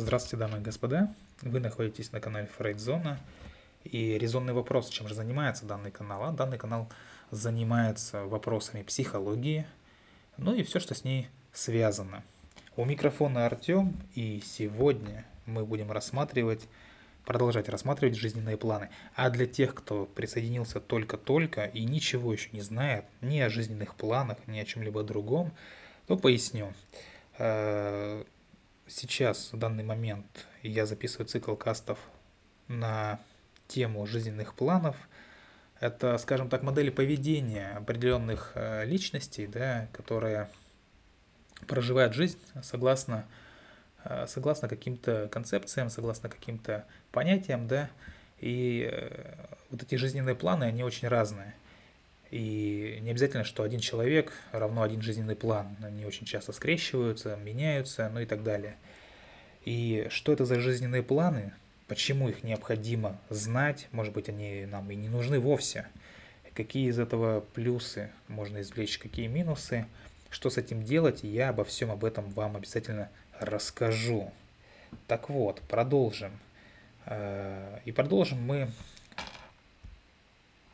Здравствуйте, 0.00 0.38
дамы 0.38 0.58
и 0.58 0.60
господа. 0.62 1.14
Вы 1.42 1.60
находитесь 1.60 2.10
на 2.10 2.20
канале 2.20 2.46
Фрейдзона. 2.56 3.20
И 3.84 4.16
резонный 4.16 4.54
вопрос, 4.54 4.88
чем 4.88 5.06
же 5.06 5.14
занимается 5.14 5.66
данный 5.66 5.90
канал? 5.90 6.24
А 6.24 6.32
данный 6.32 6.56
канал 6.56 6.88
занимается 7.30 8.24
вопросами 8.24 8.82
психологии, 8.82 9.66
ну 10.38 10.54
и 10.54 10.62
все, 10.62 10.80
что 10.80 10.94
с 10.94 11.04
ней 11.04 11.28
связано. 11.52 12.24
У 12.76 12.86
микрофона 12.86 13.44
Артем, 13.44 13.94
и 14.14 14.42
сегодня 14.42 15.26
мы 15.44 15.66
будем 15.66 15.92
рассматривать, 15.92 16.66
продолжать 17.26 17.68
рассматривать 17.68 18.16
жизненные 18.16 18.56
планы. 18.56 18.88
А 19.14 19.28
для 19.28 19.46
тех, 19.46 19.74
кто 19.74 20.06
присоединился 20.06 20.80
только-только 20.80 21.66
и 21.66 21.84
ничего 21.84 22.32
еще 22.32 22.48
не 22.52 22.62
знает, 22.62 23.04
ни 23.20 23.38
о 23.38 23.50
жизненных 23.50 23.94
планах, 23.96 24.38
ни 24.46 24.58
о 24.58 24.64
чем-либо 24.64 25.02
другом, 25.02 25.52
то 26.06 26.16
поясню 26.16 26.72
э, 27.36 28.24
сейчас, 28.90 29.52
в 29.52 29.58
данный 29.58 29.84
момент, 29.84 30.46
я 30.62 30.84
записываю 30.86 31.26
цикл 31.26 31.54
кастов 31.54 31.98
на 32.68 33.20
тему 33.68 34.06
жизненных 34.06 34.54
планов. 34.54 34.96
Это, 35.78 36.18
скажем 36.18 36.48
так, 36.48 36.62
модели 36.62 36.90
поведения 36.90 37.72
определенных 37.76 38.52
э, 38.54 38.84
личностей, 38.84 39.46
да, 39.46 39.88
которые 39.92 40.50
проживают 41.66 42.14
жизнь 42.14 42.38
согласно, 42.62 43.26
э, 44.04 44.26
согласно 44.26 44.68
каким-то 44.68 45.28
концепциям, 45.28 45.88
согласно 45.88 46.28
каким-то 46.28 46.84
понятиям, 47.12 47.66
да, 47.66 47.88
и 48.40 48.88
э, 48.92 49.46
вот 49.70 49.82
эти 49.82 49.94
жизненные 49.94 50.34
планы, 50.34 50.64
они 50.64 50.82
очень 50.82 51.08
разные. 51.08 51.54
И 52.30 52.98
не 53.02 53.10
обязательно, 53.10 53.44
что 53.44 53.62
один 53.62 53.80
человек 53.80 54.32
равно 54.52 54.82
один 54.82 55.02
жизненный 55.02 55.34
план. 55.34 55.76
Они 55.82 56.04
очень 56.04 56.26
часто 56.26 56.52
скрещиваются, 56.52 57.36
меняются, 57.36 58.08
ну 58.12 58.20
и 58.20 58.26
так 58.26 58.42
далее. 58.42 58.76
И 59.64 60.06
что 60.10 60.32
это 60.32 60.44
за 60.44 60.60
жизненные 60.60 61.02
планы, 61.02 61.52
почему 61.88 62.28
их 62.28 62.44
необходимо 62.44 63.18
знать, 63.30 63.88
может 63.90 64.14
быть, 64.14 64.28
они 64.28 64.64
нам 64.64 64.90
и 64.90 64.94
не 64.94 65.08
нужны 65.08 65.40
вовсе, 65.40 65.86
какие 66.54 66.88
из 66.88 66.98
этого 66.98 67.40
плюсы 67.40 68.10
можно 68.28 68.60
извлечь, 68.60 68.98
какие 68.98 69.26
минусы, 69.26 69.86
что 70.30 70.50
с 70.50 70.56
этим 70.56 70.84
делать, 70.84 71.24
я 71.24 71.48
обо 71.48 71.64
всем 71.64 71.90
об 71.90 72.04
этом 72.04 72.30
вам 72.30 72.56
обязательно 72.56 73.10
расскажу. 73.40 74.32
Так 75.08 75.28
вот, 75.28 75.60
продолжим. 75.62 76.30
Э, 77.06 77.80
и 77.84 77.92
продолжим 77.92 78.40
мы 78.40 78.68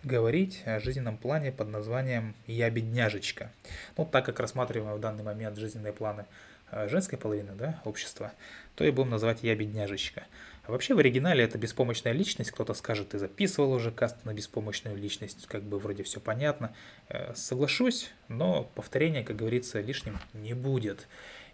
говорить 0.05 0.63
о 0.65 0.81
жизненном 0.81 1.17
плане 1.17 1.53
под 1.53 1.69
названием 1.69 2.35
«Я 2.47 2.71
бедняжечка». 2.71 3.51
Ну, 3.97 4.05
так 4.05 4.25
как 4.25 4.41
рассматриваем 4.41 4.97
в 4.97 5.01
данный 5.01 5.25
момент 5.25 5.57
жизненные 5.57 5.93
планы 5.93 6.27
э, 6.71 6.89
женской 6.89 7.19
половины 7.19 7.53
да, 7.55 7.81
общества, 7.85 8.33
то 8.75 8.85
и 8.85 8.91
будем 8.91 9.11
называть 9.11 9.43
«Я 9.43 9.55
бедняжечка». 9.55 10.25
А 10.67 10.73
вообще 10.73 10.95
в 10.95 10.99
оригинале 10.99 11.45
это 11.45 11.59
беспомощная 11.59 12.13
личность, 12.13 12.51
кто-то 12.51 12.75
скажет, 12.75 13.11
ты 13.11 13.19
записывал 13.19 13.73
уже 13.73 13.93
каст 13.93 14.17
на 14.25 14.35
беспомощную 14.35 14.97
личность, 14.97 15.47
как 15.47 15.63
бы 15.63 15.79
вроде 15.79 16.03
все 16.03 16.21
понятно. 16.21 16.75
Э, 17.09 17.35
соглашусь, 17.35 18.11
но 18.29 18.65
повторения, 18.75 19.23
как 19.23 19.37
говорится, 19.37 19.81
лишним 19.81 20.19
не 20.35 20.55
будет. 20.55 21.07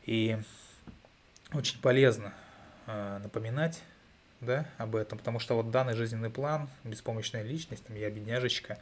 И 0.04 0.38
очень 1.52 1.80
полезно 1.80 2.32
э, 2.86 3.18
напоминать 3.22 3.82
да, 4.42 4.66
об 4.76 4.96
этом, 4.96 5.18
потому 5.18 5.38
что 5.38 5.54
вот 5.54 5.70
данный 5.70 5.94
жизненный 5.94 6.30
план, 6.30 6.68
беспомощная 6.84 7.42
личность, 7.42 7.84
там, 7.86 7.96
я 7.96 8.10
бедняжечка, 8.10 8.76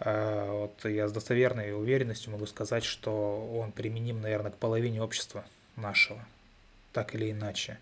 э, 0.00 0.48
вот 0.50 0.84
я 0.84 1.08
с 1.08 1.12
достоверной 1.12 1.72
уверенностью 1.72 2.32
могу 2.32 2.46
сказать, 2.46 2.84
что 2.84 3.46
он 3.58 3.72
применим, 3.72 4.22
наверное, 4.22 4.52
к 4.52 4.56
половине 4.56 5.02
общества 5.02 5.44
нашего, 5.76 6.24
так 6.92 7.14
или 7.14 7.30
иначе. 7.30 7.78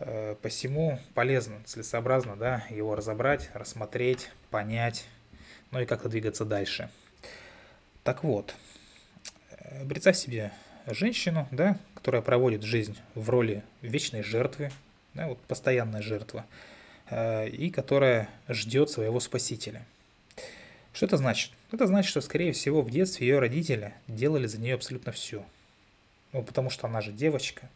Э, 0.00 0.34
посему 0.42 0.98
полезно, 1.14 1.62
целесообразно, 1.64 2.36
да, 2.36 2.64
его 2.70 2.94
разобрать, 2.96 3.48
рассмотреть, 3.54 4.30
понять, 4.50 5.06
ну 5.70 5.80
и 5.80 5.86
как-то 5.86 6.08
двигаться 6.08 6.44
дальше. 6.44 6.90
Так 8.02 8.24
вот, 8.24 8.54
э, 9.50 9.86
представь 9.88 10.16
себе 10.16 10.52
женщину, 10.86 11.46
да, 11.52 11.78
которая 11.94 12.22
проводит 12.22 12.62
жизнь 12.62 12.96
в 13.14 13.30
роли 13.30 13.62
вечной 13.80 14.22
жертвы, 14.22 14.72
да, 15.14 15.28
вот 15.28 15.40
постоянная 15.42 16.02
жертва, 16.02 16.46
э, 17.10 17.48
и 17.48 17.70
которая 17.70 18.28
ждет 18.48 18.90
своего 18.90 19.20
спасителя. 19.20 19.84
Что 20.92 21.06
это 21.06 21.16
значит? 21.16 21.52
Это 21.70 21.86
значит, 21.86 22.10
что, 22.10 22.20
скорее 22.20 22.52
всего, 22.52 22.82
в 22.82 22.90
детстве 22.90 23.26
ее 23.26 23.38
родители 23.38 23.94
делали 24.06 24.46
за 24.46 24.60
нее 24.60 24.74
абсолютно 24.74 25.12
все. 25.12 25.44
Ну, 26.32 26.42
потому 26.42 26.70
что 26.70 26.86
она 26.86 27.00
же 27.00 27.12
девочка. 27.12 27.68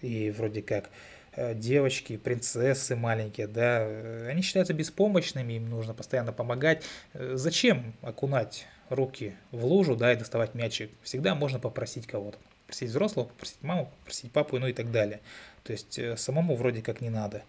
И 0.00 0.30
вроде 0.30 0.62
как 0.62 0.90
э, 1.36 1.54
девочки, 1.54 2.16
принцессы 2.16 2.96
маленькие, 2.96 3.46
да, 3.46 3.80
э, 3.80 4.28
они 4.28 4.42
считаются 4.42 4.74
беспомощными, 4.74 5.54
им 5.54 5.68
нужно 5.68 5.94
постоянно 5.94 6.32
помогать. 6.32 6.84
Зачем 7.14 7.94
окунать 8.02 8.66
руки 8.90 9.34
в 9.50 9.64
лужу, 9.64 9.96
да, 9.96 10.12
и 10.12 10.16
доставать 10.16 10.54
мячик? 10.54 10.90
Всегда 11.02 11.34
можно 11.34 11.58
попросить 11.58 12.06
кого-то. 12.06 12.38
Попросить 12.66 12.90
взрослого, 12.90 13.26
попросить 13.26 13.62
маму, 13.62 13.90
попросить 14.00 14.32
папу, 14.32 14.58
ну 14.58 14.66
и 14.66 14.72
так 14.72 14.90
далее. 14.90 15.20
То 15.64 15.72
есть 15.72 15.98
э, 15.98 16.16
самому 16.16 16.56
вроде 16.56 16.82
как 16.82 17.00
не 17.00 17.10
надо. 17.10 17.42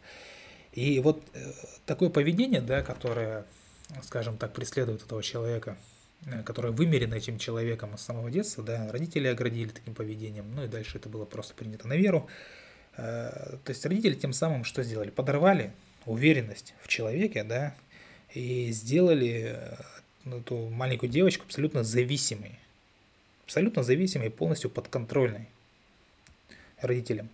И 0.72 1.00
вот 1.00 1.22
э, 1.34 1.52
такое 1.86 2.10
поведение, 2.10 2.62
да, 2.62 2.82
которое, 2.82 3.46
скажем 4.04 4.38
так, 4.38 4.54
преследует 4.54 5.04
этого 5.04 5.22
человека, 5.22 5.78
э, 6.26 6.42
которое 6.44 6.72
вымерено 6.72 7.16
этим 7.16 7.38
человеком 7.38 7.98
с 7.98 8.02
самого 8.02 8.32
детства, 8.32 8.64
да, 8.64 8.90
родители 8.92 9.28
оградили 9.28 9.70
таким 9.70 9.94
поведением, 9.94 10.46
ну 10.56 10.64
и 10.64 10.68
дальше 10.68 10.98
это 10.98 11.10
было 11.10 11.26
просто 11.26 11.54
принято 11.54 11.88
на 11.88 11.94
веру. 11.94 12.28
То 12.96 13.60
есть 13.68 13.86
родители 13.86 14.14
тем 14.14 14.32
самым 14.32 14.64
что 14.64 14.82
сделали? 14.82 15.10
Подорвали 15.10 15.74
уверенность 16.06 16.74
в 16.82 16.88
человеке, 16.88 17.44
да, 17.44 17.76
и 18.34 18.72
сделали 18.72 19.60
эту 20.26 20.70
маленькую 20.70 21.10
девочку 21.10 21.44
абсолютно 21.44 21.84
зависимой. 21.84 22.58
Абсолютно 23.44 23.84
зависимой 23.84 24.30
полностью 24.30 24.70
подконтрольной 24.70 25.50
родителям. 26.80 27.28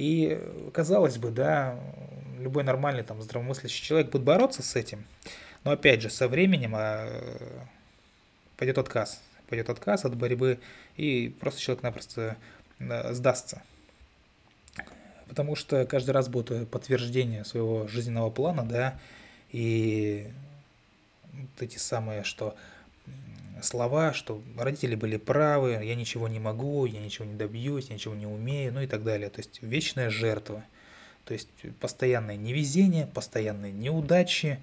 И, 0.00 0.40
казалось 0.72 1.18
бы, 1.18 1.30
да, 1.30 1.78
любой 2.38 2.64
нормальный 2.64 3.02
там 3.02 3.20
здравомыслящий 3.20 3.84
человек 3.84 4.10
будет 4.10 4.22
бороться 4.22 4.62
с 4.62 4.74
этим. 4.74 5.04
Но 5.62 5.72
опять 5.72 6.00
же, 6.00 6.08
со 6.08 6.26
временем 6.26 6.72
а, 6.74 7.06
пойдет 8.56 8.78
отказ. 8.78 9.20
Пойдет 9.50 9.68
отказ 9.68 10.06
от 10.06 10.16
борьбы, 10.16 10.58
и 10.96 11.36
просто 11.38 11.60
человек 11.60 11.82
напросто 11.82 12.38
а, 12.80 13.12
сдастся. 13.12 13.62
Потому 15.28 15.54
что 15.54 15.84
каждый 15.84 16.12
раз 16.12 16.30
будет 16.30 16.70
подтверждение 16.70 17.44
своего 17.44 17.86
жизненного 17.86 18.30
плана, 18.30 18.64
да, 18.64 18.98
и 19.50 20.32
вот 21.34 21.60
эти 21.60 21.76
самые, 21.76 22.24
что 22.24 22.56
слова, 23.62 24.12
что 24.12 24.42
родители 24.56 24.94
были 24.94 25.16
правы, 25.16 25.80
я 25.82 25.94
ничего 25.94 26.28
не 26.28 26.38
могу, 26.38 26.86
я 26.86 27.00
ничего 27.00 27.24
не 27.24 27.34
добьюсь, 27.34 27.88
я 27.88 27.94
ничего 27.94 28.14
не 28.14 28.26
умею, 28.26 28.72
ну 28.72 28.80
и 28.80 28.86
так 28.86 29.02
далее. 29.04 29.30
То 29.30 29.40
есть 29.40 29.62
вечная 29.62 30.10
жертва. 30.10 30.64
То 31.24 31.34
есть 31.34 31.48
постоянное 31.80 32.36
невезение, 32.36 33.06
постоянные 33.06 33.72
неудачи, 33.72 34.60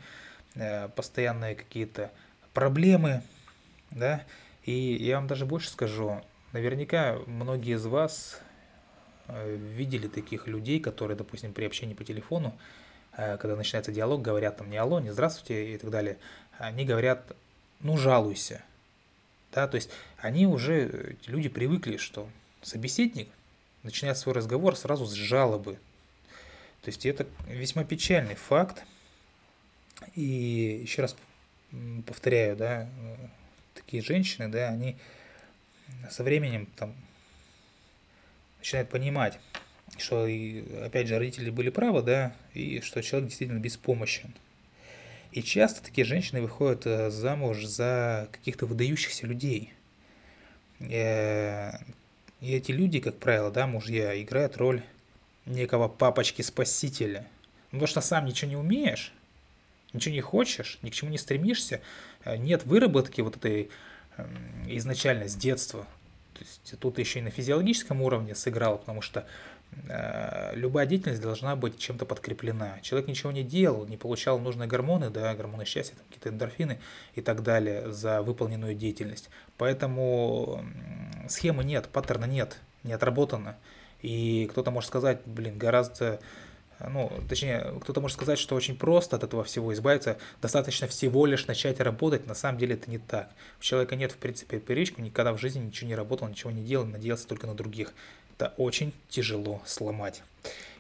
э, 0.56 0.90
постоянные 0.90 1.56
какие-то 1.56 2.12
проблемы, 2.54 3.24
да. 3.92 4.24
И 4.64 4.74
я 4.74 5.18
вам 5.18 5.28
даже 5.28 5.46
больше 5.46 5.70
скажу, 5.70 6.22
наверняка 6.52 7.20
многие 7.26 7.76
из 7.76 7.86
вас 7.86 8.42
э, 9.28 9.56
видели 9.56 10.08
таких 10.08 10.48
людей, 10.48 10.80
которые, 10.80 11.16
допустим, 11.16 11.54
при 11.54 11.66
общении 11.66 11.94
по 11.94 12.04
телефону, 12.04 12.58
э, 13.16 13.38
когда 13.38 13.56
начинается 13.56 13.92
диалог, 13.92 14.22
говорят 14.22 14.58
там 14.58 14.70
не 14.70 14.78
алло, 14.78 15.00
не 15.00 15.12
здравствуйте 15.12 15.76
и 15.76 15.78
так 15.78 15.90
далее, 15.90 16.18
они 16.58 16.84
говорят, 16.84 17.36
ну 17.80 17.98
жалуйся, 17.98 18.64
да, 19.58 19.68
то 19.68 19.74
есть 19.74 19.90
они 20.20 20.46
уже, 20.46 21.18
эти 21.20 21.32
люди 21.32 21.50
привыкли, 21.50 21.98
что 21.98 22.30
собеседник 22.62 23.28
начинает 23.82 24.16
свой 24.20 24.36
разговор 24.36 24.76
сразу 24.76 25.08
с 25.08 25.14
жалобы. 25.14 25.80
То 26.84 26.90
есть 26.90 27.08
это 27.08 27.26
весьма 27.48 27.84
печальный 27.84 28.36
факт. 28.36 28.86
И 30.14 30.80
еще 30.84 31.02
раз 31.02 31.16
повторяю, 32.06 32.56
да, 32.56 32.88
такие 33.74 34.04
женщины, 34.04 34.48
да, 34.48 34.70
они 34.70 34.96
со 36.12 36.24
временем 36.24 36.68
там 36.76 36.94
начинают 38.60 38.92
понимать, 38.92 39.40
что, 39.98 40.28
и, 40.28 40.62
опять 40.84 41.08
же, 41.08 41.18
родители 41.18 41.50
были 41.50 41.72
правы, 41.72 42.04
да, 42.04 42.36
и 42.54 42.80
что 42.82 43.02
человек 43.02 43.30
действительно 43.30 43.60
беспомощен. 43.60 44.36
И 45.32 45.44
часто 45.44 45.84
такие 45.84 46.06
женщины 46.06 46.42
выходят 46.42 46.86
э, 46.86 47.10
замуж 47.10 47.64
за 47.64 48.28
каких-то 48.32 48.66
выдающихся 48.66 49.28
людей. 49.28 49.74
Э, 50.80 51.72
и 52.40 52.54
эти 52.54 52.72
люди, 52.72 53.00
как 53.00 53.18
правило, 53.18 53.52
да, 53.52 53.68
мужья, 53.68 54.20
играют 54.22 54.58
роль 54.58 54.84
некого 55.46 55.88
папочки-спасителя. 55.88 57.26
Ну, 57.72 57.80
потому 57.80 57.88
что 57.88 58.02
сам 58.02 58.26
ничего 58.26 58.50
не 58.50 58.58
умеешь, 58.58 59.14
ничего 59.94 60.16
не 60.16 60.22
хочешь, 60.22 60.80
ни 60.82 60.90
к 60.90 60.94
чему 60.94 61.12
не 61.12 61.18
стремишься, 61.18 61.82
э, 62.24 62.38
нет 62.38 62.66
выработки 62.66 63.22
вот 63.22 63.38
этой 63.38 63.70
эм, 64.18 64.66
изначально 64.68 65.28
с 65.28 65.36
детства. 65.36 65.86
То 66.34 66.42
есть 66.42 66.80
тут 66.80 67.00
еще 67.00 67.20
и 67.20 67.24
на 67.24 67.32
физиологическом 67.32 68.02
уровне 68.02 68.36
сыграл, 68.36 68.78
потому 68.78 69.02
что 69.02 69.28
любая 70.54 70.86
деятельность 70.86 71.22
должна 71.22 71.56
быть 71.56 71.78
чем-то 71.78 72.06
подкреплена. 72.06 72.80
Человек 72.82 73.08
ничего 73.08 73.32
не 73.32 73.44
делал, 73.44 73.86
не 73.86 73.98
получал 73.98 74.40
нужные 74.40 74.68
гормоны, 74.68 75.10
да, 75.10 75.34
гормоны 75.36 75.66
счастья, 75.66 75.96
там, 75.96 76.06
какие-то 76.08 76.30
эндорфины 76.30 76.80
и 77.16 77.22
так 77.22 77.44
далее 77.44 77.92
за 77.92 78.22
выполненную 78.22 78.76
деятельность. 78.76 79.30
Поэтому 79.58 80.64
схемы 81.30 81.64
нет, 81.64 81.90
паттерна 81.92 82.26
нет, 82.26 82.60
не 82.84 82.94
отработано. 82.94 83.58
И 84.02 84.48
кто-то 84.52 84.72
может 84.72 84.90
сказать, 84.90 85.22
блин, 85.26 85.58
гораздо 85.58 86.20
ну, 86.80 87.12
точнее, 87.28 87.74
кто-то 87.82 88.02
может 88.02 88.18
сказать, 88.18 88.38
что 88.38 88.56
очень 88.56 88.78
просто 88.78 89.16
от 89.16 89.24
этого 89.24 89.44
всего 89.44 89.74
избавиться, 89.74 90.18
достаточно 90.42 90.88
всего 90.88 91.26
лишь 91.26 91.48
начать 91.48 91.80
работать, 91.80 92.28
на 92.28 92.36
самом 92.36 92.60
деле 92.60 92.76
это 92.76 92.90
не 92.90 93.00
так. 93.00 93.32
У 93.60 93.64
человека 93.64 93.96
нет, 93.96 94.12
в 94.12 94.18
принципе, 94.18 94.60
привычки, 94.60 95.02
никогда 95.02 95.34
в 95.34 95.40
жизни 95.40 95.66
ничего 95.66 95.88
не 95.88 95.96
работал, 95.96 96.28
ничего 96.28 96.52
не 96.52 96.64
делал, 96.64 96.86
надеялся 96.86 97.28
только 97.28 97.48
на 97.48 97.56
других. 97.56 97.94
Это 98.38 98.54
очень 98.58 98.94
тяжело 99.10 99.64
сломать. 99.66 100.22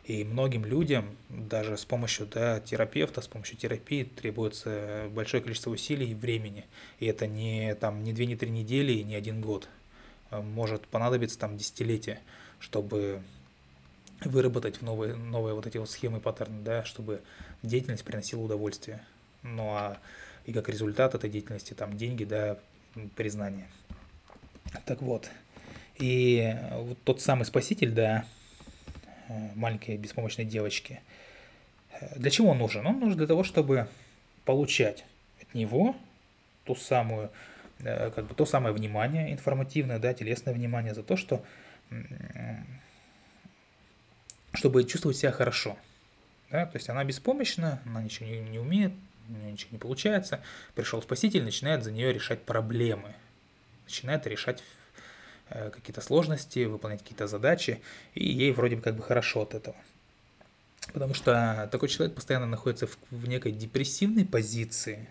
И 0.05 0.23
многим 0.23 0.63
людям, 0.63 1.17
даже 1.27 1.75
с 1.75 1.85
помощью 1.85 2.27
да, 2.27 2.59
терапевта, 2.59 3.21
с 3.21 3.27
помощью 3.27 3.57
терапии 3.57 4.03
требуется 4.03 5.09
большое 5.11 5.41
количество 5.41 5.71
усилий 5.71 6.11
и 6.11 6.13
времени. 6.13 6.65
И 6.99 7.07
это 7.07 7.25
не, 7.25 7.73
там, 7.73 8.03
не 8.03 8.13
две, 8.13 8.27
не 8.27 8.35
три 8.35 8.51
недели 8.51 8.93
и 8.93 9.03
не 9.03 9.15
один 9.15 9.41
год. 9.41 9.67
Может 10.29 10.87
понадобиться 10.87 11.39
там 11.39 11.57
десятилетия, 11.57 12.21
чтобы 12.59 13.23
выработать 14.21 14.83
новые, 14.83 15.15
новые 15.15 15.55
вот 15.55 15.65
эти 15.65 15.77
вот 15.77 15.89
схемы, 15.89 16.21
паттерны, 16.21 16.61
да, 16.61 16.85
чтобы 16.85 17.21
деятельность 17.63 18.03
приносила 18.03 18.41
удовольствие. 18.41 19.03
Ну 19.41 19.71
а 19.71 19.97
и 20.45 20.53
как 20.53 20.69
результат 20.69 21.15
этой 21.15 21.29
деятельности 21.29 21.73
там 21.73 21.97
деньги, 21.97 22.23
да, 22.23 22.59
признание. 23.15 23.67
Так 24.85 25.01
вот, 25.01 25.29
и 25.99 26.55
вот 26.71 26.97
тот 27.03 27.21
самый 27.21 27.45
спаситель, 27.45 27.91
да, 27.91 28.25
маленькой 29.55 29.97
беспомощной 29.97 30.45
девочки, 30.45 31.01
для 32.15 32.29
чего 32.29 32.49
он 32.51 32.59
нужен? 32.59 32.85
Он 32.85 32.99
нужен 32.99 33.17
для 33.17 33.27
того, 33.27 33.43
чтобы 33.43 33.87
получать 34.45 35.05
от 35.41 35.53
него 35.53 35.95
ту 36.63 36.75
самую, 36.75 37.31
э, 37.79 38.11
как 38.11 38.27
бы 38.27 38.35
то 38.35 38.45
самое 38.45 38.73
внимание 38.73 39.33
информативное, 39.33 39.99
да, 39.99 40.13
телесное 40.13 40.53
внимание 40.53 40.93
за 40.93 41.03
то, 41.03 41.17
что 41.17 41.43
чтобы 44.53 44.83
чувствовать 44.83 45.17
себя 45.17 45.31
хорошо. 45.31 45.77
Да? 46.49 46.65
То 46.65 46.77
есть 46.77 46.89
она 46.89 47.03
беспомощна, 47.03 47.81
она 47.85 48.01
ничего 48.01 48.27
не, 48.27 48.39
не 48.39 48.59
умеет, 48.59 48.91
ничего 49.27 49.69
не 49.71 49.77
получается. 49.77 50.41
Пришел 50.75 51.01
спаситель, 51.01 51.43
начинает 51.43 51.83
за 51.83 51.91
нее 51.91 52.11
решать 52.11 52.43
проблемы, 52.43 53.13
начинает 53.85 54.25
решать 54.27 54.61
э, 54.61 54.63
какие-то 55.49 56.01
сложности, 56.01 56.65
выполнять 56.65 57.01
какие-то 57.01 57.27
задачи, 57.27 57.81
и 58.13 58.27
ей 58.27 58.51
вроде 58.51 58.75
бы 58.75 58.81
как 58.81 58.95
бы 58.95 59.03
хорошо 59.03 59.41
от 59.41 59.53
этого. 59.53 59.75
Потому 60.93 61.13
что 61.13 61.67
такой 61.71 61.89
человек 61.89 62.15
постоянно 62.15 62.47
находится 62.47 62.87
в, 62.87 62.97
в 63.11 63.27
некой 63.27 63.51
депрессивной 63.51 64.25
позиции, 64.25 65.07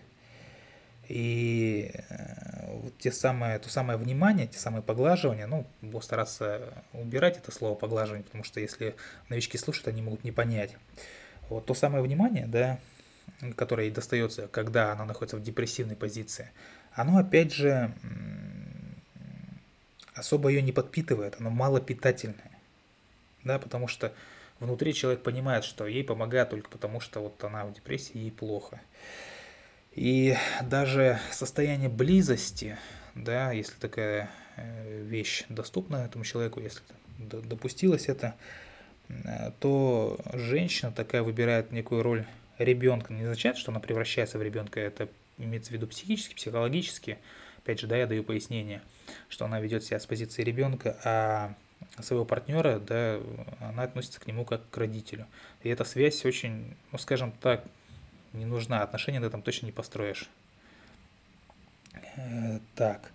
и 1.07 1.91
э, 2.09 2.79
вот 2.81 2.97
те 2.97 3.11
самые, 3.11 3.59
то 3.59 3.69
самое 3.69 3.97
внимание, 3.97 4.45
те 4.47 4.59
самые 4.59 4.81
поглаживания, 4.81 5.47
ну, 5.47 5.65
буду 5.81 6.01
стараться 6.01 6.83
убирать 6.93 7.37
это 7.37 7.51
слово 7.51 7.75
поглаживание, 7.75 8.25
потому 8.25 8.43
что 8.43 8.59
если 8.59 8.95
новички 9.29 9.57
слушают, 9.57 9.87
они 9.87 10.01
могут 10.01 10.23
не 10.23 10.31
понять. 10.31 10.75
Вот 11.49 11.65
то 11.65 11.73
самое 11.73 12.03
внимание, 12.03 12.45
да, 12.45 12.79
которое 13.55 13.85
ей 13.85 13.93
достается, 13.93 14.47
когда 14.49 14.91
она 14.91 15.05
находится 15.05 15.37
в 15.37 15.43
депрессивной 15.43 15.95
позиции, 15.95 16.49
оно 16.93 17.19
опять 17.19 17.53
же 17.53 17.93
особо 20.17 20.49
ее 20.49 20.61
не 20.61 20.71
подпитывает, 20.71 21.35
оно 21.39 21.49
малопитательное, 21.49 22.51
да, 23.43 23.59
потому 23.59 23.87
что 23.87 24.13
внутри 24.59 24.93
человек 24.93 25.21
понимает, 25.21 25.63
что 25.63 25.87
ей 25.87 26.03
помогает 26.03 26.49
только 26.49 26.69
потому, 26.69 26.99
что 26.99 27.21
вот 27.21 27.43
она 27.43 27.65
в 27.65 27.73
депрессии, 27.73 28.17
ей 28.17 28.31
плохо. 28.31 28.81
И 29.93 30.35
даже 30.61 31.19
состояние 31.31 31.89
близости, 31.89 32.77
да, 33.15 33.51
если 33.51 33.73
такая 33.79 34.29
э, 34.55 35.01
вещь 35.01 35.43
доступна 35.49 36.05
этому 36.05 36.23
человеку, 36.23 36.59
если 36.59 36.81
допустилось 37.17 38.07
это, 38.07 38.35
э, 39.09 39.51
то 39.59 40.19
женщина 40.33 40.91
такая 40.91 41.23
выбирает 41.23 41.71
некую 41.71 42.03
роль 42.03 42.25
ребенка. 42.59 43.13
Не 43.13 43.23
означает, 43.23 43.57
что 43.57 43.71
она 43.71 43.79
превращается 43.79 44.37
в 44.37 44.43
ребенка, 44.43 44.79
это 44.79 45.09
имеется 45.37 45.71
в 45.71 45.73
виду 45.73 45.87
психически, 45.87 46.35
психологически. 46.35 47.17
Опять 47.67 47.81
же, 47.81 47.87
да, 47.87 47.97
я 47.97 48.07
даю 48.07 48.23
пояснение, 48.23 48.81
что 49.27 49.43
она 49.43 49.59
ведет 49.59 49.83
себя 49.83 49.99
с 49.99 50.05
позиции 50.05 50.41
ребенка, 50.41 50.97
а 51.03 51.53
своего 51.99 52.23
партнера, 52.23 52.79
да, 52.79 53.19
она 53.59 53.83
относится 53.83 54.21
к 54.21 54.25
нему 54.25 54.45
как 54.45 54.69
к 54.69 54.77
родителю. 54.77 55.27
И 55.63 55.67
эта 55.67 55.83
связь 55.83 56.23
очень, 56.23 56.77
ну, 56.93 56.97
скажем 56.97 57.33
так, 57.33 57.65
не 58.31 58.45
нужна. 58.45 58.83
Отношения 58.83 59.19
ты 59.19 59.29
там 59.29 59.41
точно 59.41 59.65
не 59.65 59.73
построишь. 59.73 60.29
Э, 62.15 62.59
так. 62.75 63.11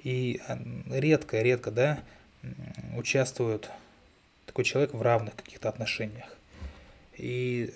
И 0.00 0.42
редко, 0.90 1.40
редко, 1.40 1.70
да, 1.70 2.00
участвует 2.94 3.70
такой 4.44 4.64
человек 4.64 4.92
в 4.92 5.00
равных 5.00 5.34
каких-то 5.34 5.70
отношениях. 5.70 6.36
И 7.16 7.72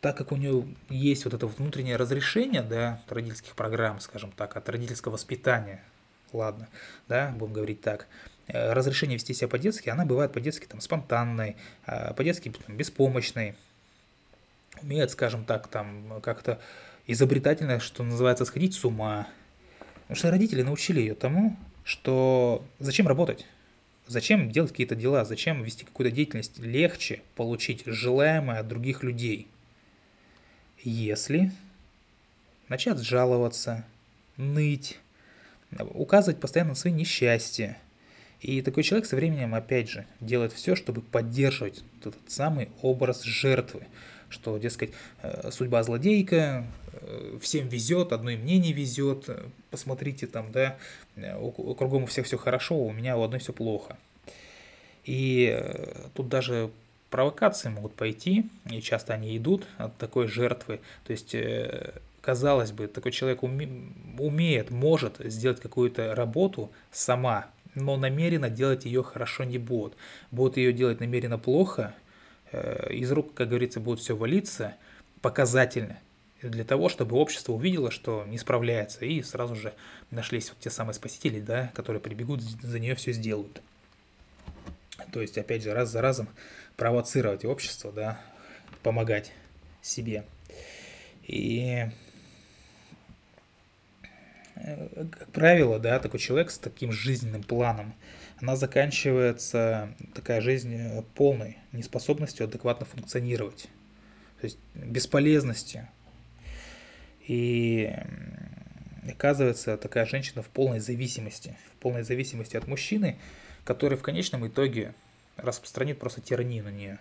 так 0.00 0.16
как 0.16 0.32
у 0.32 0.36
него 0.36 0.66
есть 0.88 1.24
вот 1.24 1.34
это 1.34 1.46
внутреннее 1.46 1.96
разрешение, 1.96 2.62
да, 2.62 3.00
от 3.04 3.12
родительских 3.12 3.54
программ, 3.54 4.00
скажем 4.00 4.32
так, 4.32 4.56
от 4.56 4.68
родительского 4.68 5.12
воспитания, 5.12 5.82
ладно, 6.32 6.68
да, 7.08 7.34
будем 7.36 7.52
говорить 7.52 7.82
так, 7.82 8.06
э, 8.46 8.72
разрешение 8.72 9.16
вести 9.16 9.34
себя 9.34 9.48
по-детски, 9.48 9.90
она 9.90 10.06
бывает 10.06 10.32
по-детски 10.32 10.66
там 10.66 10.80
спонтанной, 10.80 11.56
а 11.84 12.14
по-детски 12.14 12.52
там, 12.66 12.76
беспомощной, 12.76 13.54
умеет, 14.82 15.10
скажем 15.10 15.44
так, 15.44 15.68
там 15.68 16.20
как-то 16.22 16.60
изобретательно, 17.06 17.80
что 17.80 18.02
называется, 18.02 18.44
сходить 18.44 18.74
с 18.74 18.84
ума. 18.84 19.28
Потому 20.02 20.16
что 20.16 20.30
родители 20.30 20.62
научили 20.62 21.00
ее 21.00 21.14
тому, 21.14 21.56
что 21.84 22.64
зачем 22.78 23.06
работать, 23.06 23.46
зачем 24.06 24.50
делать 24.50 24.70
какие-то 24.70 24.94
дела, 24.94 25.24
зачем 25.24 25.62
вести 25.62 25.84
какую-то 25.84 26.14
деятельность, 26.14 26.58
легче 26.58 27.22
получить 27.36 27.82
желаемое 27.84 28.60
от 28.60 28.68
других 28.68 29.02
людей, 29.02 29.48
если 30.82 31.52
начать 32.68 32.98
жаловаться, 32.98 33.84
ныть, 34.36 34.98
указывать 35.78 36.40
постоянно 36.40 36.70
на 36.70 36.76
свои 36.76 36.92
несчастья. 36.92 37.76
И 38.40 38.62
такой 38.62 38.82
человек 38.82 39.06
со 39.06 39.16
временем, 39.16 39.54
опять 39.54 39.90
же, 39.90 40.06
делает 40.20 40.52
все, 40.52 40.74
чтобы 40.74 41.02
поддерживать 41.02 41.82
этот 42.00 42.16
самый 42.26 42.70
образ 42.80 43.22
жертвы 43.22 43.86
что, 44.30 44.56
дескать, 44.58 44.92
э, 45.22 45.50
судьба 45.50 45.82
злодейка, 45.82 46.64
э, 46.92 47.38
всем 47.42 47.68
везет, 47.68 48.12
одной 48.12 48.36
мне 48.36 48.58
не 48.58 48.72
везет, 48.72 49.28
посмотрите 49.70 50.26
там, 50.26 50.52
да, 50.52 50.78
кругом 51.76 52.04
у 52.04 52.06
всех 52.06 52.26
все 52.26 52.38
хорошо, 52.38 52.78
у 52.78 52.92
меня 52.92 53.18
у 53.18 53.22
одной 53.22 53.40
все 53.40 53.52
плохо. 53.52 53.98
И 55.04 55.52
э, 55.52 56.08
тут 56.14 56.28
даже 56.28 56.70
провокации 57.10 57.68
могут 57.68 57.94
пойти, 57.94 58.46
и 58.70 58.80
часто 58.80 59.14
они 59.14 59.36
идут 59.36 59.66
от 59.78 59.96
такой 59.98 60.28
жертвы. 60.28 60.80
То 61.04 61.12
есть, 61.12 61.34
казалось 62.20 62.72
бы, 62.72 62.86
такой 62.86 63.12
человек 63.12 63.42
умеет, 63.42 64.70
может 64.70 65.16
сделать 65.18 65.60
какую-то 65.60 66.14
работу 66.14 66.70
сама, 66.90 67.46
но 67.74 67.96
намеренно 67.96 68.48
делать 68.48 68.84
ее 68.84 69.02
хорошо 69.02 69.44
не 69.44 69.58
будет. 69.58 69.94
Будут 70.30 70.56
ее 70.56 70.72
делать 70.72 71.00
намеренно 71.00 71.38
плохо– 71.38 71.94
Э, 72.52 72.92
из 72.92 73.10
рук, 73.12 73.34
как 73.34 73.48
говорится, 73.48 73.80
будет 73.80 74.00
все 74.00 74.16
валиться 74.16 74.74
показательно 75.22 75.98
для 76.42 76.64
того, 76.64 76.88
чтобы 76.88 77.16
общество 77.16 77.52
увидело, 77.52 77.90
что 77.90 78.24
не 78.26 78.38
справляется, 78.38 79.04
и 79.04 79.22
сразу 79.22 79.54
же 79.54 79.74
нашлись 80.10 80.48
вот 80.48 80.58
те 80.58 80.70
самые 80.70 80.94
спасители, 80.94 81.40
да, 81.40 81.70
которые 81.74 82.00
прибегут, 82.00 82.40
за 82.40 82.78
нее 82.78 82.94
все 82.94 83.12
сделают. 83.12 83.60
То 85.12 85.20
есть, 85.20 85.36
опять 85.38 85.62
же, 85.62 85.72
раз 85.74 85.90
за 85.90 86.00
разом 86.00 86.28
провоцировать 86.76 87.44
общество, 87.44 87.92
да, 87.92 88.20
помогать 88.82 89.32
себе. 89.82 90.24
И, 91.26 91.86
э, 94.56 95.06
как 95.10 95.28
правило, 95.32 95.78
да, 95.78 95.98
такой 95.98 96.20
человек 96.20 96.50
с 96.50 96.58
таким 96.58 96.92
жизненным 96.92 97.42
планом– 97.42 97.94
она 98.40 98.56
заканчивается, 98.56 99.94
такая 100.14 100.40
жизнь, 100.40 100.74
э, 100.74 101.02
полной 101.14 101.58
неспособностью 101.72 102.44
адекватно 102.44 102.86
функционировать, 102.86 103.68
то 104.40 104.46
есть 104.46 104.58
бесполезностью. 104.74 105.86
И 107.26 107.92
оказывается 109.06 109.76
такая 109.76 110.06
женщина 110.06 110.42
в 110.42 110.48
полной 110.48 110.80
зависимости, 110.80 111.56
в 111.74 111.82
полной 111.82 112.02
зависимости 112.02 112.56
от 112.56 112.66
мужчины, 112.66 113.18
который 113.64 113.98
в 113.98 114.02
конечном 114.02 114.46
итоге 114.46 114.94
распространит 115.42 115.98
просто 115.98 116.20
тиранию 116.20 116.64
на 116.64 116.70
нее. 116.70 116.98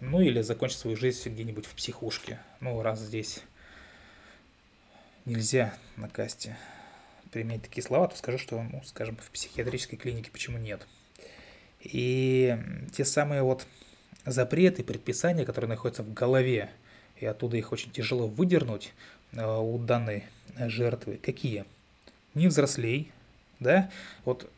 Ну 0.00 0.20
или 0.20 0.42
закончит 0.42 0.78
свою 0.78 0.96
жизнь 0.96 1.28
где-нибудь 1.28 1.66
в 1.66 1.74
психушке. 1.74 2.40
Ну, 2.60 2.80
раз 2.82 3.00
здесь 3.00 3.42
нельзя 5.24 5.74
на 5.96 6.08
касте 6.08 6.56
применять 7.30 7.62
такие 7.62 7.84
слова, 7.84 8.08
то 8.08 8.16
скажу, 8.16 8.38
что, 8.38 8.62
ну, 8.62 8.82
скажем, 8.84 9.16
в 9.16 9.30
психиатрической 9.30 9.98
клинике 9.98 10.30
почему 10.30 10.58
нет. 10.58 10.86
И 11.80 12.56
те 12.92 13.04
самые 13.04 13.42
вот 13.42 13.66
запреты, 14.24 14.82
предписания, 14.82 15.44
которые 15.44 15.68
находятся 15.68 16.02
в 16.02 16.12
голове, 16.12 16.70
и 17.16 17.26
оттуда 17.26 17.56
их 17.56 17.72
очень 17.72 17.90
тяжело 17.90 18.26
выдернуть 18.26 18.92
э, 19.32 19.44
у 19.44 19.78
данной 19.78 20.24
жертвы, 20.56 21.18
какие? 21.22 21.64
Не 22.34 22.48
взрослей, 22.48 23.12
да, 23.60 23.90
вот 24.24 24.50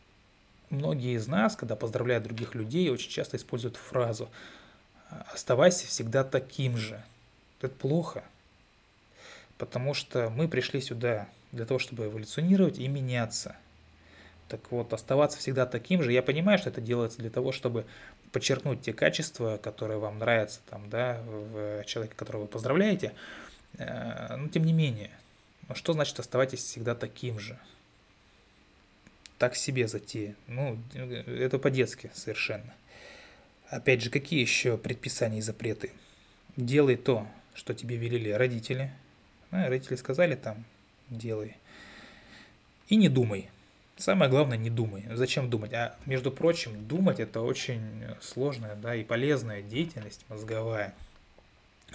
многие 0.70 1.16
из 1.16 1.26
нас, 1.26 1.56
когда 1.56 1.76
поздравляют 1.76 2.24
других 2.24 2.54
людей, 2.54 2.88
очень 2.90 3.10
часто 3.10 3.36
используют 3.36 3.76
фразу 3.76 4.30
«оставайся 5.32 5.86
всегда 5.86 6.24
таким 6.24 6.76
же». 6.76 7.02
Это 7.60 7.74
плохо, 7.74 8.24
потому 9.58 9.92
что 9.92 10.30
мы 10.30 10.48
пришли 10.48 10.80
сюда 10.80 11.28
для 11.52 11.66
того, 11.66 11.78
чтобы 11.78 12.06
эволюционировать 12.06 12.78
и 12.78 12.88
меняться. 12.88 13.56
Так 14.48 14.72
вот, 14.72 14.92
оставаться 14.92 15.38
всегда 15.38 15.66
таким 15.66 16.02
же. 16.02 16.12
Я 16.12 16.22
понимаю, 16.22 16.58
что 16.58 16.70
это 16.70 16.80
делается 16.80 17.18
для 17.18 17.30
того, 17.30 17.52
чтобы 17.52 17.84
подчеркнуть 18.32 18.82
те 18.82 18.92
качества, 18.92 19.58
которые 19.62 19.98
вам 19.98 20.18
нравятся 20.18 20.60
там, 20.68 20.88
да, 20.88 21.20
в 21.24 21.84
человеке, 21.84 22.14
которого 22.16 22.42
вы 22.42 22.48
поздравляете. 22.48 23.12
Э, 23.78 24.36
но 24.36 24.48
тем 24.48 24.64
не 24.64 24.72
менее, 24.72 25.10
что 25.74 25.92
значит 25.92 26.18
оставайтесь 26.18 26.60
всегда 26.60 26.94
таким 26.94 27.38
же? 27.38 27.58
Так 29.40 29.56
себе 29.56 29.88
затея. 29.88 30.37
Ну, 30.49 30.78
это 30.94 31.59
по-детски 31.59 32.11
совершенно. 32.12 32.75
Опять 33.70 34.02
же, 34.02 34.11
какие 34.11 34.38
еще 34.38 34.76
предписания 34.76 35.38
и 35.38 35.40
запреты? 35.40 35.92
Делай 36.59 36.97
то, 36.97 37.26
что 37.54 37.73
тебе 37.73 37.97
велели 37.97 38.32
родители. 38.32 38.92
А, 39.50 39.70
родители 39.70 39.97
сказали 39.97 40.35
там, 40.35 40.62
делай. 41.09 41.56
И 42.90 42.97
не 42.97 43.09
думай. 43.09 43.49
Самое 43.97 44.30
главное, 44.30 44.59
не 44.59 44.68
думай. 44.68 45.06
Зачем 45.11 45.49
думать? 45.49 45.73
А 45.73 45.97
между 46.04 46.30
прочим, 46.30 46.87
думать 46.87 47.18
это 47.18 47.40
очень 47.40 47.80
сложная 48.20 48.75
да, 48.75 48.94
и 48.94 49.04
полезная 49.04 49.62
деятельность 49.62 50.23
мозговая. 50.28 50.94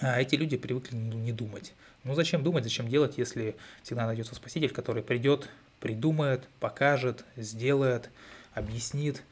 А 0.00 0.20
эти 0.20 0.34
люди 0.34 0.56
привыкли 0.56 0.96
не 0.96 1.30
думать. 1.30 1.74
Ну 2.06 2.14
зачем 2.14 2.44
думать, 2.44 2.62
зачем 2.62 2.86
делать, 2.86 3.18
если 3.18 3.56
всегда 3.82 4.06
найдется 4.06 4.36
спаситель, 4.36 4.70
который 4.70 5.02
придет, 5.02 5.48
придумает, 5.80 6.48
покажет, 6.60 7.24
сделает, 7.34 8.10
объяснит, 8.54 9.24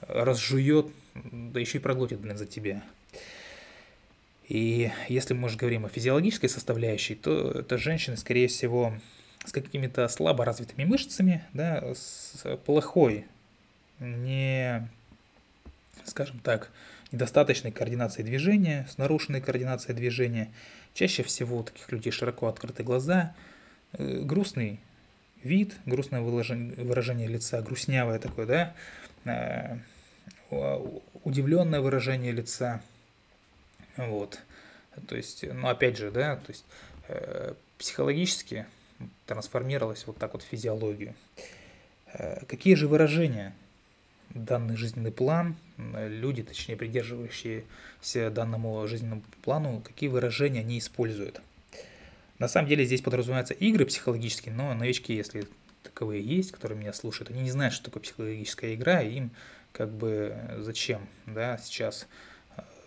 разжует, 0.00 0.88
да 1.14 1.60
еще 1.60 1.78
и 1.78 1.80
проглотит, 1.80 2.18
блин, 2.18 2.36
за 2.36 2.46
тебя. 2.46 2.82
И 4.48 4.90
если 5.08 5.34
мы 5.34 5.46
уже 5.46 5.56
говорим 5.56 5.86
о 5.86 5.88
физиологической 5.88 6.48
составляющей, 6.48 7.14
то 7.14 7.52
это 7.52 7.78
женщины, 7.78 8.16
скорее 8.16 8.48
всего, 8.48 8.92
с 9.44 9.52
какими-то 9.52 10.08
слабо 10.08 10.44
развитыми 10.44 10.84
мышцами, 10.84 11.44
да, 11.52 11.94
с 11.94 12.56
плохой, 12.64 13.24
не, 14.00 14.88
скажем 16.04 16.40
так, 16.40 16.72
недостаточной 17.12 17.70
координацией 17.70 18.26
движения, 18.26 18.84
с 18.90 18.98
нарушенной 18.98 19.40
координацией 19.40 19.94
движения. 19.94 20.50
Чаще 20.96 21.22
всего 21.22 21.58
у 21.58 21.62
таких 21.62 21.92
людей 21.92 22.10
широко 22.10 22.46
открыты 22.46 22.82
глаза, 22.82 23.34
э, 23.92 24.20
грустный 24.22 24.80
вид, 25.44 25.76
грустное 25.84 26.22
выражение, 26.22 26.74
выражение 26.82 27.28
лица, 27.28 27.60
грустнявое 27.60 28.18
такое, 28.18 28.46
да, 28.46 28.74
э, 29.26 29.76
удивленное 31.22 31.82
выражение 31.82 32.32
лица, 32.32 32.80
вот. 33.98 34.40
То 35.06 35.16
есть, 35.16 35.44
ну 35.46 35.68
опять 35.68 35.98
же, 35.98 36.10
да, 36.10 36.36
то 36.36 36.50
есть 36.50 36.64
э, 37.08 37.52
психологически 37.76 38.64
трансформировалась 39.26 40.06
вот 40.06 40.16
так 40.16 40.32
вот 40.32 40.44
в 40.44 40.46
физиологию. 40.46 41.14
Э, 42.14 42.42
какие 42.46 42.74
же 42.74 42.88
выражения 42.88 43.54
данный 44.44 44.76
жизненный 44.76 45.12
план, 45.12 45.56
люди, 45.76 46.42
точнее 46.42 46.76
придерживающиеся 46.76 48.30
данному 48.30 48.86
жизненному 48.86 49.22
плану, 49.42 49.82
какие 49.84 50.08
выражения 50.08 50.60
они 50.60 50.78
используют? 50.78 51.40
На 52.38 52.48
самом 52.48 52.68
деле 52.68 52.84
здесь 52.84 53.00
подразумеваются 53.00 53.54
игры 53.54 53.86
психологические, 53.86 54.54
но 54.54 54.74
новички, 54.74 55.14
если 55.14 55.48
таковые 55.82 56.22
есть, 56.22 56.52
которые 56.52 56.78
меня 56.78 56.92
слушают, 56.92 57.30
они 57.30 57.40
не 57.40 57.50
знают, 57.50 57.72
что 57.72 57.86
такое 57.86 58.02
психологическая 58.02 58.74
игра, 58.74 59.00
и 59.02 59.16
им 59.16 59.30
как 59.72 59.90
бы 59.90 60.36
зачем, 60.58 61.06
да, 61.26 61.58
сейчас 61.58 62.06